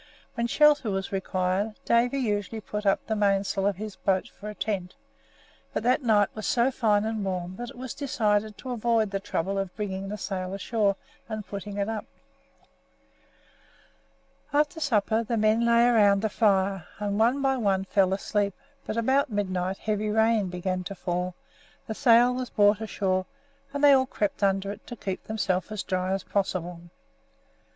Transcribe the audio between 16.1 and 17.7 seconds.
the fire, and one by